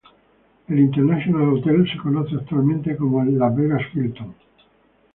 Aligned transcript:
El 0.67 0.79
"International 0.79 1.47
Hotel" 1.53 1.87
se 1.87 1.99
conoce 1.99 2.33
actualmente 2.33 2.97
como 2.97 3.21
el 3.21 3.37
Las 3.37 3.55
Vegas 3.55 3.83
Hilton. 3.93 4.33